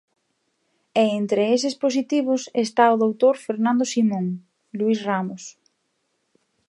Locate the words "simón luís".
3.93-4.99